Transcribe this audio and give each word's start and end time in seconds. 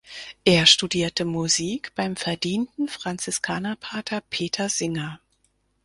Er 0.45 0.65
studierte 0.65 1.25
Musik 1.25 1.93
beim 1.93 2.15
verdienten 2.15 2.87
Franziskanerpater 2.87 4.21
Peter 4.31 4.67
Singer. 4.67 5.19